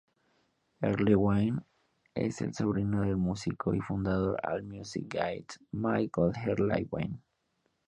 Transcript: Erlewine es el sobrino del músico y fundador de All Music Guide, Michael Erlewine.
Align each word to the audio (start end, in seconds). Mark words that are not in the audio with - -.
Erlewine 0.81 1.59
es 2.15 2.41
el 2.41 2.55
sobrino 2.55 3.01
del 3.03 3.17
músico 3.17 3.75
y 3.75 3.81
fundador 3.81 4.41
de 4.41 4.49
All 4.55 4.63
Music 4.63 5.05
Guide, 5.13 5.45
Michael 5.73 6.31
Erlewine. 6.43 7.21